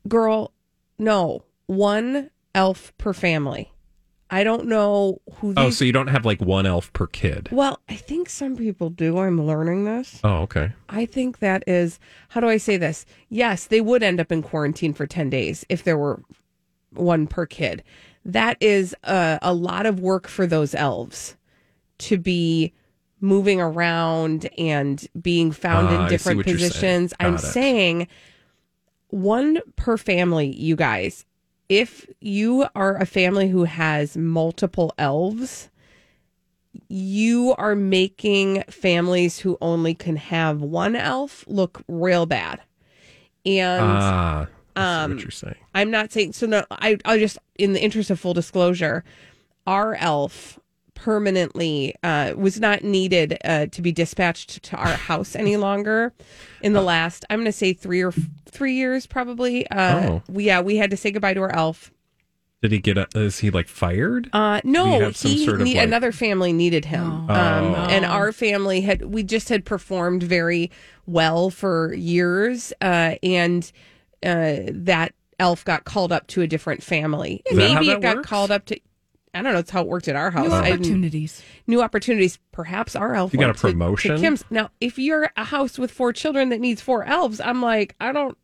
[0.07, 0.53] girl,
[0.97, 1.43] no.
[1.65, 3.72] One elf per family.
[4.33, 5.53] I don't know who.
[5.55, 7.49] Oh, so you don't have like one elf per kid.
[7.51, 9.19] well, I think some people do.
[9.19, 10.19] I'm learning this.
[10.23, 10.71] Oh, okay.
[10.89, 11.99] I think that is.
[12.29, 13.05] How do I say this?
[13.29, 16.21] Yes, they would end up in quarantine for ten days if there were
[16.91, 17.83] one per kid.
[18.25, 21.35] That is a, a lot of work for those elves
[21.99, 22.73] to be
[23.21, 26.69] moving around and being found Ah, in different what you're saying.
[26.71, 27.13] positions.
[27.19, 27.39] I'm it.
[27.39, 28.07] saying
[29.09, 31.25] one per family, you guys.
[31.73, 35.71] If you are a family who has multiple elves,
[36.87, 42.61] you are making families who only can have one elf look real bad.
[43.43, 45.55] And ah, um, what you're saying.
[45.73, 46.45] I'm not saying so.
[46.45, 49.03] No, I I just in the interest of full disclosure,
[49.65, 50.59] our elf
[51.03, 56.13] permanently uh, was not needed uh, to be dispatched to our house any longer.
[56.61, 59.67] In the last, I'm going to say three or f- three years, probably.
[59.67, 60.23] Uh, Oh.
[60.29, 61.91] we, yeah, we had to say goodbye to our elf.
[62.61, 62.97] Did he get?
[62.97, 64.29] A, is he like fired?
[64.31, 67.87] Uh, Did he no, he sort of, need- like- another family needed him, um, Oh.
[67.89, 70.71] and our family had we just had performed very
[71.05, 73.69] well for years, uh, and
[74.25, 77.41] uh, that elf got called up to a different family.
[77.51, 78.29] Is that how Maybe that it got works?
[78.29, 78.79] called up to.
[79.33, 79.59] I don't know.
[79.59, 80.47] It's how it worked at our house.
[80.47, 81.41] New opportunities.
[81.67, 82.39] new opportunities.
[82.51, 83.33] Perhaps our elf.
[83.33, 84.19] You got a went to- to promotion?
[84.19, 84.43] Kim's.
[84.49, 88.11] Now, if you're a house with four children that needs four elves, I'm like, I
[88.11, 88.37] don't.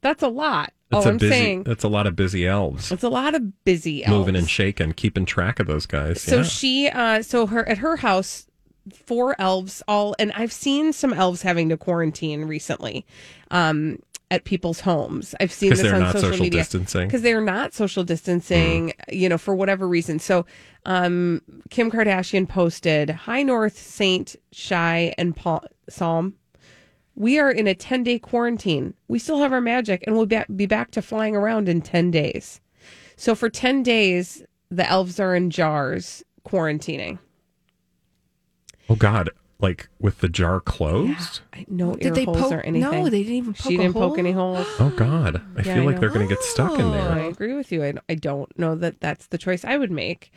[0.00, 0.72] That's a lot.
[0.90, 1.32] That's oh, a I'm busy.
[1.32, 4.16] saying That's a lot of busy elves it's a lot of busy elves.
[4.16, 6.20] moving and shaking, keeping track of those guys.
[6.20, 6.42] So yeah.
[6.44, 8.46] she, uh, so her at her house,
[8.94, 13.04] four elves all, and I've seen some elves having to quarantine recently,
[13.50, 13.98] um,
[14.30, 15.34] at people's homes.
[15.40, 17.06] I've seen this they're on not social, social media distancing?
[17.06, 20.18] because they're not social distancing, you know, for whatever reason.
[20.18, 20.46] So,
[20.84, 26.34] um, Kim Kardashian posted, "Hi North Saint Chi and Paul, Psalm."
[27.14, 28.94] We are in a 10 day quarantine.
[29.08, 32.10] We still have our magic and we'll be be back to flying around in 10
[32.10, 32.60] days.
[33.16, 37.18] So for 10 days, the elves are in jars quarantining.
[38.90, 41.40] oh God, like with the jar closed.
[41.68, 42.90] No Did ear they holes poke- or anything.
[42.90, 44.18] no, they didn't even poke She a didn't poke hole?
[44.18, 44.66] any holes.
[44.78, 46.00] Oh God, I Yeah, feel I like know.
[46.00, 47.08] they're going to get stuck in there.
[47.10, 47.82] I agree with you.
[47.84, 50.30] I, I don't know that that's the choice I would make.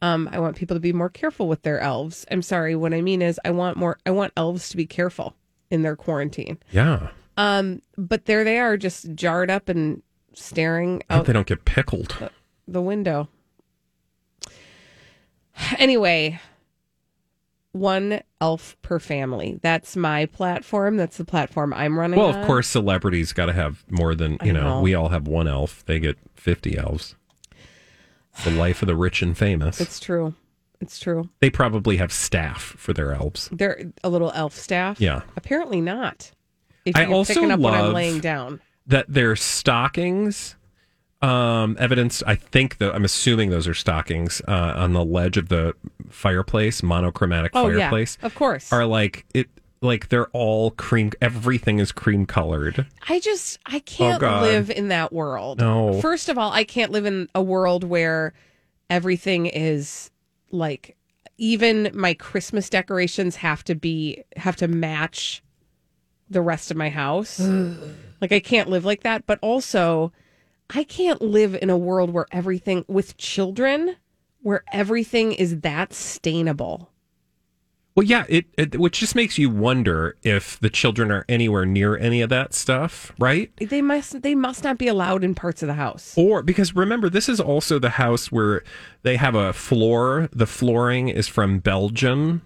[0.00, 2.26] Um, I want people to be more careful with their elves.
[2.30, 2.74] I'm sorry.
[2.74, 3.98] What I mean is, I want more.
[4.06, 5.36] I want elves to be careful
[5.70, 6.58] in their quarantine.
[6.72, 10.02] Yeah, Um, but there they are, just jarred up and
[10.34, 12.16] staring I hope out they don't get pickled.
[12.66, 13.28] the window.
[15.78, 16.40] Anyway,
[17.72, 19.58] one elf per family.
[19.62, 20.96] That's my platform.
[20.96, 22.18] That's the platform I'm running.
[22.18, 22.40] Well, on.
[22.40, 24.80] of course, celebrities got to have more than you know, know.
[24.80, 25.84] We all have one elf.
[25.86, 27.16] They get fifty elves.
[28.44, 29.80] The life of the rich and famous.
[29.80, 30.34] It's true.
[30.80, 31.28] It's true.
[31.38, 33.48] they probably have staff for their elves.
[33.52, 35.00] They're a little elf staff.
[35.00, 35.22] Yeah.
[35.36, 36.32] Apparently not.
[36.84, 38.60] If I you're also picking up what I'm love laying down.
[38.88, 40.56] That their stockings
[41.22, 42.22] um, evidence.
[42.26, 45.74] I think that I'm assuming those are stockings uh, on the ledge of the
[46.10, 48.18] fireplace, monochromatic Oh, yeah, fireplace.
[48.22, 48.72] of course.
[48.72, 49.48] are like it.
[49.80, 51.10] Like they're all cream.
[51.20, 52.86] Everything is cream colored.
[53.08, 55.58] I just I can't Oh, live in that world.
[55.58, 56.00] No.
[56.00, 58.32] First of all, I can't live in a world where
[58.88, 60.10] everything is
[60.52, 60.96] like
[61.36, 65.42] even my Christmas decorations have to be have to match
[66.30, 67.40] the rest of my house.
[68.20, 70.12] like I can't live like that, but also
[70.74, 73.96] I can't live in a world where everything with children
[74.42, 76.88] where everything is that stainable.
[77.94, 81.96] Well, yeah, it, it which just makes you wonder if the children are anywhere near
[81.96, 83.52] any of that stuff, right?
[83.58, 86.14] They must they must not be allowed in parts of the house.
[86.16, 88.64] Or because remember, this is also the house where
[89.02, 90.30] they have a floor.
[90.32, 92.40] The flooring is from Belgium.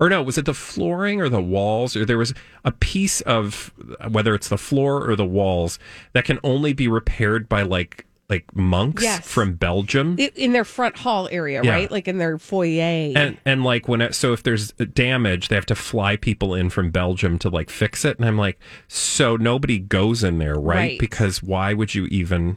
[0.00, 1.94] Or no, was it the flooring or the walls?
[1.96, 3.72] Or there was a piece of
[4.10, 5.78] whether it's the floor or the walls
[6.14, 9.28] that can only be repaired by like like monks Yes.
[9.28, 10.16] from Belgium.
[10.18, 11.72] In their front hall area, Yeah.
[11.72, 11.90] right?
[11.90, 13.12] Like in their foyer.
[13.14, 16.70] and and like when it, so if there's damage they have to fly people in
[16.70, 20.76] from belgium to like fix it and i'm like so nobody goes in there right,
[20.76, 20.98] Right.
[20.98, 22.56] because why would you even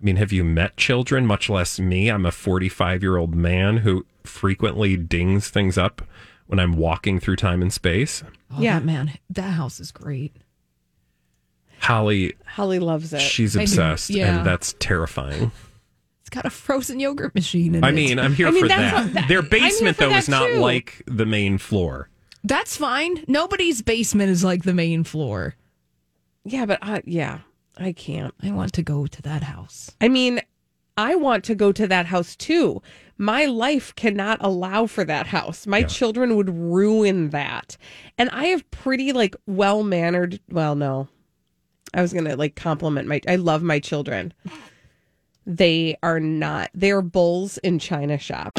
[0.00, 3.78] i mean have you met children much less me i'm a 45 year old man
[3.78, 6.02] who frequently dings things up
[6.52, 8.22] when i'm walking through time and space
[8.54, 8.78] Oh, Yeah.
[8.78, 10.36] that man, that house is great.
[11.80, 13.20] holly Holly loves it.
[13.20, 14.36] she's obsessed yeah.
[14.38, 15.50] and that's terrifying
[16.20, 17.86] It's got a frozen yogurt machine in it.
[17.86, 17.92] i it.
[17.94, 19.04] mean i'm here I mean, for that's that.
[19.04, 20.58] what- that- their basement though is not too.
[20.58, 22.08] like the main floor
[22.44, 23.22] that's fine.
[23.28, 25.54] Nobody's basement is like the main floor.
[26.44, 27.38] yeah, but I, yeah,
[27.78, 28.34] I can't.
[28.42, 29.92] I want to go to that house.
[30.00, 30.40] I mean,
[30.96, 32.82] I want to go to that house too.
[33.22, 35.64] My life cannot allow for that house.
[35.64, 37.76] My children would ruin that.
[38.18, 40.40] And I have pretty like well mannered.
[40.50, 41.06] Well, no,
[41.94, 43.20] I was gonna like compliment my.
[43.28, 44.34] I love my children.
[45.46, 46.70] They are not.
[46.74, 48.58] They are bulls in china shop.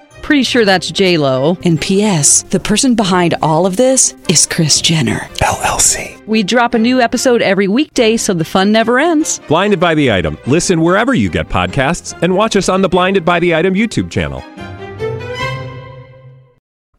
[0.21, 1.57] Pretty sure that's J Lo.
[1.63, 2.43] And P.S.
[2.43, 5.19] The person behind all of this is Kris Jenner.
[5.39, 6.25] LLC.
[6.27, 9.39] We drop a new episode every weekday, so the fun never ends.
[9.47, 10.37] Blinded by the item.
[10.45, 14.09] Listen wherever you get podcasts, and watch us on the Blinded by the Item YouTube
[14.11, 14.43] channel.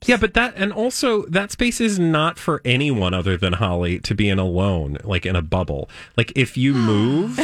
[0.04, 4.14] Yeah, but that and also that space is not for anyone other than Holly to
[4.14, 5.88] be in alone, like in a bubble.
[6.16, 7.38] Like if you move,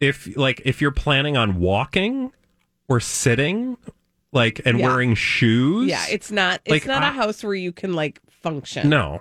[0.00, 2.32] if like if you're planning on walking
[2.88, 3.76] or sitting,
[4.36, 4.86] like and Yeah.
[4.86, 5.88] wearing shoes.
[5.88, 6.60] Yeah, it's not.
[6.64, 8.88] It's Like, not a I- house where you can like function.
[8.88, 9.20] no.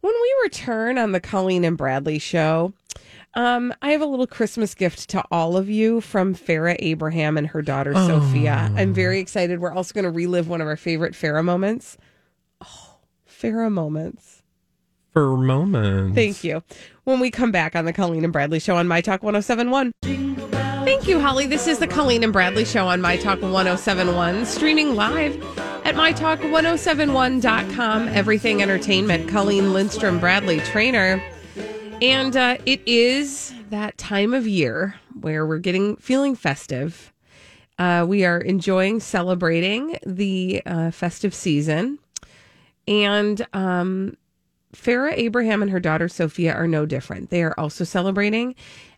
[0.00, 2.72] When we return on the Colleen and Bradley show,
[3.34, 7.46] um, I have a little Christmas gift to all of you from Farrah Abraham and
[7.46, 8.72] her daughter Sophia.
[8.76, 9.60] I'm very excited.
[9.60, 11.96] We're also going to relive one of our favorite Farrah moments.
[12.60, 12.96] Oh,
[13.28, 14.42] Farrah moments.
[15.12, 16.16] For moments.
[16.16, 16.64] Thank you.
[17.04, 20.61] When we come back on the Colleen and Bradley show on My Talk 1071.
[21.02, 21.46] Thank you, Holly.
[21.46, 25.34] This is the Colleen and Bradley show on My Talk 1071, streaming live
[25.84, 28.06] at MyTalk1071.com.
[28.06, 29.28] Everything Entertainment.
[29.28, 31.20] Colleen Lindstrom Bradley, Traynor.
[32.00, 37.12] And uh, it is that time of year where we're getting feeling festive.
[37.80, 41.98] Uh, we are enjoying celebrating the uh, festive season.
[42.86, 44.16] And um,
[44.74, 47.30] Farrah Abraham and her daughter Sophia are no different.
[47.30, 48.54] They are also celebrating,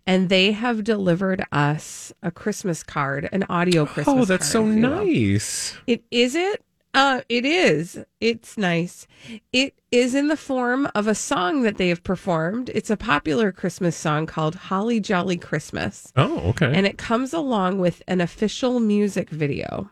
[0.06, 4.16] and they have delivered us a Christmas card, an audio Christmas.
[4.16, 5.04] Oh, that's so card, will.
[5.04, 5.76] nice.
[5.86, 6.62] It is it.
[6.94, 8.04] Uh, it is.
[8.20, 9.08] It's nice.
[9.52, 12.70] It is in the form of a song that they have performed.
[12.72, 16.12] It's a popular Christmas song called Holly Jolly Christmas.
[16.14, 16.72] Oh, okay.
[16.72, 19.90] And it comes along with an official music video.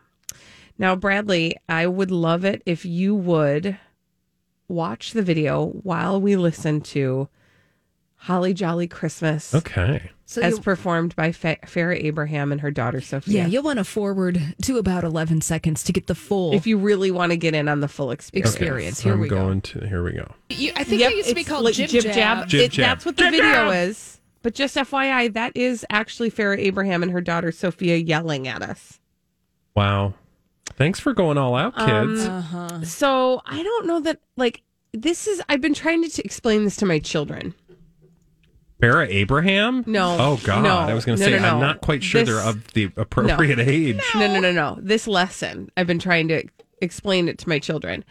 [0.77, 3.77] Now, Bradley, I would love it if you would
[4.73, 7.29] watch the video while we listen to
[8.15, 9.53] Holly Jolly Christmas.
[9.53, 10.09] Okay.
[10.25, 13.41] So as you- performed by Fa- Farrah Abraham and her daughter Sophia.
[13.43, 16.77] Yeah, you'll want to forward to about 11 seconds to get the full if you
[16.77, 18.53] really want to get in on the full experience.
[18.55, 18.99] experience.
[19.01, 19.59] Here I'm we go.
[19.59, 20.31] to here we go.
[20.49, 22.13] You, I think Yep, it used to be called like Jib, Jib Jab.
[22.15, 22.47] Jab.
[22.47, 22.85] Jib It- Jab.
[22.85, 23.89] That's what the Jib video Jab.
[23.89, 24.19] is.
[24.41, 28.99] But just FYI, that is actually Farrah Abraham and her daughter Sophia yelling at us.
[29.75, 30.13] Wow.
[30.77, 32.25] Thanks for going all out, kids.
[32.25, 34.61] Um, So I don't know that like
[34.93, 35.41] this is.
[35.49, 37.53] I've been trying to t- explain this to my children.
[38.81, 39.83] Farrah Abraham?
[39.87, 40.17] No.
[40.19, 40.63] Oh God.
[40.63, 40.75] No.
[40.75, 41.47] I was going to No, say no.
[41.55, 44.01] I'm not quite sure This- they're of the appropriate age.
[44.15, 44.77] No, no, no, no.
[44.81, 46.43] This lesson, I've been trying to
[46.81, 48.03] explain it to my children.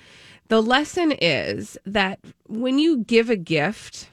[0.48, 4.08] The lesson is that when you give a gift,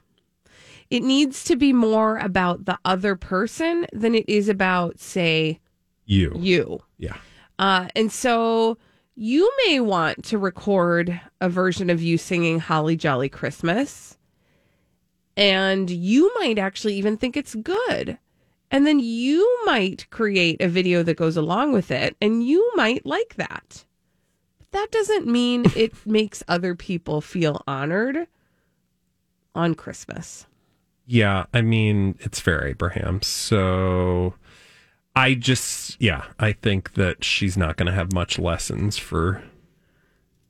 [0.89, 5.60] it needs to be more about the other person than it is about, say,
[6.06, 6.34] You.
[6.38, 6.80] you.
[6.97, 7.18] Yeah.
[7.60, 8.78] Uh, and so
[9.16, 14.18] you may want to record a version of you singing Holly Jolly Christmas.
[15.36, 18.18] And you might actually even think it's good.
[18.72, 23.05] And then you might create a video that goes along with it, and you might
[23.05, 23.84] like that.
[24.60, 28.28] But that doesn't mean it makes other people feel honored
[29.53, 30.45] on Christmas.
[31.05, 33.22] Yeah, I mean, it's Farrah Abraham.
[33.22, 34.36] So
[35.16, 39.43] I just, yeah, I think that she's not going to have much lessons for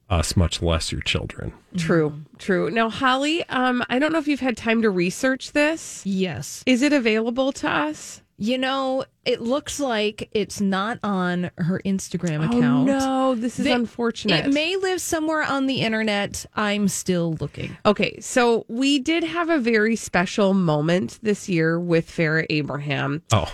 [0.10, 1.54] us, much less your children.
[1.78, 2.70] True, true.
[2.70, 6.04] Now, Holly, um, I don't know if you've had time to research this.
[6.06, 6.64] Yes.
[6.66, 8.22] Is it available to us?
[8.42, 12.86] You know, it looks like it's not on her Instagram Oh, account.
[12.88, 14.46] no, this is They- unfortunate.
[14.46, 16.46] It may live somewhere on the internet.
[16.56, 17.76] I'm still looking.
[17.86, 23.24] Okay, so we did have a very special moment this year with Farrah Abraham.
[23.34, 23.52] Oh,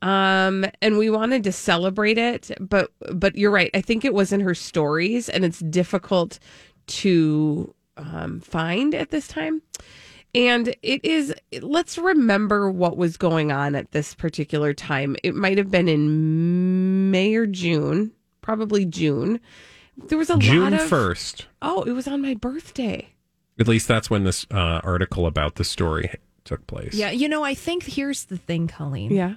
[0.00, 3.70] Um, and we wanted to celebrate it, but but you're right.
[3.74, 6.38] I think it was in her stories, and it's difficult
[6.86, 9.62] to um, find at this time.
[10.34, 11.34] And it is.
[11.62, 15.16] Let's remember what was going on at this particular time.
[15.24, 19.40] It might have been in May or June, probably June.
[19.96, 21.46] There was a June lot of 1st.
[21.60, 23.08] Oh, it was on my birthday.
[23.58, 26.94] At least that's when this uh, article about the story took place.
[26.94, 29.10] Yeah, you know, I think here's the thing, Colleen.
[29.10, 29.34] Yeah.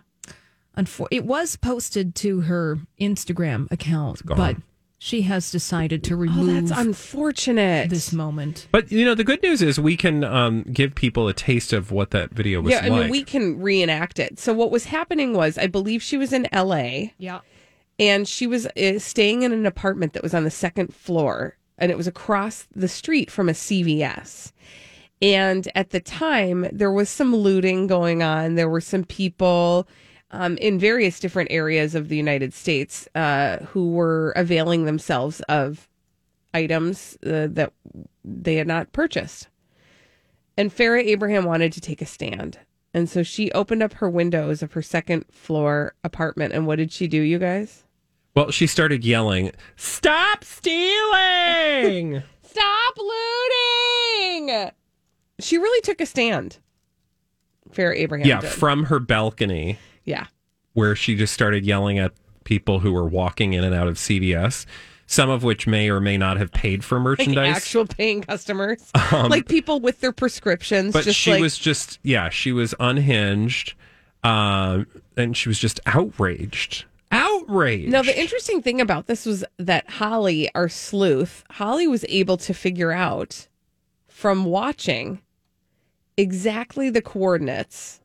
[0.77, 4.55] Unfor- it was posted to her Instagram account, but
[4.97, 7.89] she has decided to Oh, remove that's unfortunate.
[7.89, 8.67] this moment.
[8.71, 11.91] But, you know, the good news is we can um, give people a taste of
[11.91, 14.39] what that video was yeah, I mean, we can reenact it.
[14.39, 17.13] So what was happening was, I believe she was in L.A.
[17.17, 17.39] Yeah.
[17.99, 21.91] and she was uh, staying in an apartment that was on the second floor, and
[21.91, 24.51] it was across the street from a CVS.
[25.21, 28.55] And at the time, there was some looting going on.
[28.55, 29.87] There were some people
[30.31, 35.87] um, in various different areas of the United States uh, who were availing themselves of
[36.53, 37.73] items uh, that
[38.23, 39.47] they had not purchased.
[40.57, 42.59] And Farrah Abraham wanted to take a stand.
[42.93, 46.53] And so she opened up her windows of her second floor apartment.
[46.53, 47.83] And what did she do, you guys?
[48.35, 52.23] Well, she started yelling, Stop stealing!
[52.43, 54.71] Stop looting!
[55.39, 56.59] She really took a stand.
[57.71, 58.27] Farrah Abraham.
[58.27, 58.49] yeah, did.
[58.49, 60.27] from her balcony, yeah.
[60.73, 62.11] where she just started yelling at
[62.43, 64.65] people who were walking in and out of CVS,
[65.05, 67.55] some of which may or may not have paid for Like merchandise.
[67.57, 68.89] actual paying customers.
[69.11, 70.93] Um, like people with their prescriptions.
[70.93, 73.73] but she like, was just, yeah, she was unhinged.
[74.23, 74.87] Um,
[75.17, 76.85] and she was just outraged.
[77.11, 77.91] Outraged.
[77.91, 82.53] Now, the interesting thing about this was that Holly, our sleuth, Holly was able to
[82.53, 83.47] figure out
[84.07, 85.21] from watching
[86.17, 88.00] exactly the coordinates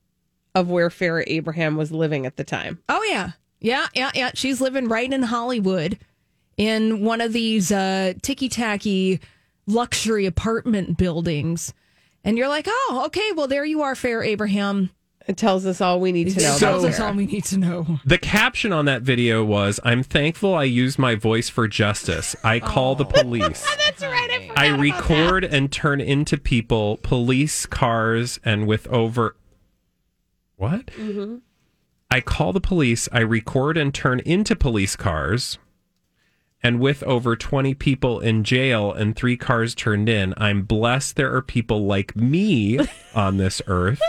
[0.56, 2.78] of where Farrah Abraham was living at the time.
[2.88, 4.30] Oh yeah, yeah, yeah, yeah.
[4.34, 5.98] She's living right in Hollywood,
[6.56, 9.20] in one of these uh, ticky tacky
[9.66, 11.74] luxury apartment buildings,
[12.24, 14.90] and you're like, oh, okay, well there you are, Farrah Abraham.
[15.26, 16.54] It tells us all we need to know.
[16.54, 17.98] It tells us all we need to know.
[18.06, 22.34] The caption on that video was I'm thankful I used my voice for justice.
[22.44, 23.66] I call the police.
[23.84, 24.30] That's right.
[24.30, 29.34] I, forgot I about record and turn into people, police cars, and with over.
[30.56, 30.86] What?
[30.86, 31.40] Mhm.
[32.10, 35.58] I call the police, I record and turn into police cars.
[36.62, 41.34] And with over 20 people in jail and three cars turned in, I'm blessed there
[41.34, 42.78] are people like me
[43.14, 44.00] on this earth.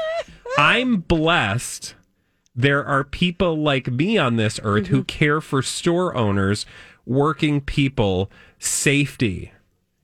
[0.57, 1.95] I'm blessed
[2.55, 6.65] there are people like me on this earth who care for store owners,
[7.05, 9.51] working people, safety.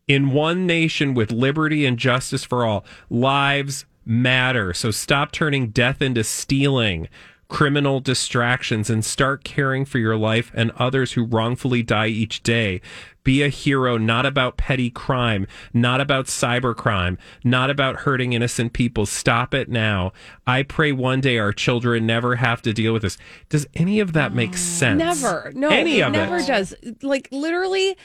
[0.08, 4.74] In one nation with liberty and justice for all, lives matter.
[4.74, 7.08] So stop turning death into stealing,
[7.48, 12.82] criminal distractions, and start caring for your life and others who wrongfully die each day.
[13.24, 19.06] Be a hero, not about petty crime, not about cybercrime, not about hurting innocent people.
[19.06, 20.12] Stop it now.
[20.46, 23.18] I pray one day our children never have to deal with this.
[23.48, 25.00] Does any of that make ah, sense?
[25.00, 25.54] Never.
[25.56, 26.48] No, any it of never it.
[26.48, 26.76] does.
[27.02, 27.96] Like literally,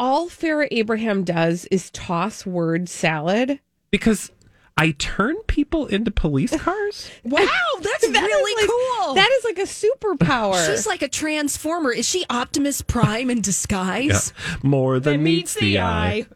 [0.00, 3.60] all Farrah Abraham does is toss word salad.
[3.90, 4.32] because
[4.76, 7.08] I turn people into police cars.
[7.24, 7.46] Wow,
[7.80, 8.70] that's That is really like-
[9.04, 9.14] cool.
[9.14, 10.66] That is like a superpower.
[10.66, 11.92] She's like a transformer.
[11.92, 14.32] Is she Optimus Prime in disguise?
[14.36, 14.56] Yeah.
[14.62, 16.26] More than meets the eye.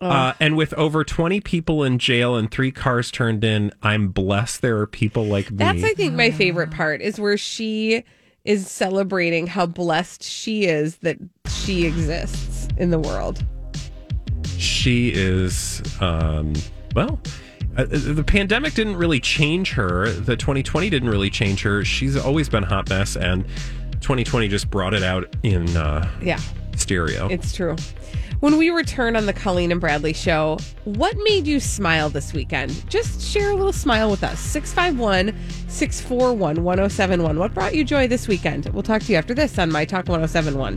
[0.00, 4.62] Uh, and with over 20 people in jail and three cars turned in, I'm blessed
[4.62, 5.56] there are people like me.
[5.56, 8.04] That's, I think, my favorite part is where she
[8.44, 11.18] is celebrating how blessed she is that
[11.48, 13.44] she exists in the world.
[14.56, 16.52] she is, um,
[16.94, 17.20] well,
[17.76, 20.10] uh, the pandemic didn't really change her.
[20.10, 21.84] The 2020 didn't really change her.
[21.84, 23.44] She's always been a hot mess, and
[24.00, 26.40] 2020 just brought it out in uh, Yeah,
[26.76, 27.28] stereo.
[27.28, 27.76] it's true.
[28.40, 32.88] When we return on the Colleen and Bradley show, what made you smile this weekend?
[32.88, 34.38] Just share a little smile with us.
[34.38, 35.36] 651
[35.68, 37.36] 641 1071.
[37.36, 38.66] What brought you joy this weekend?
[38.68, 40.76] We'll talk to you after this on My Talk 1071.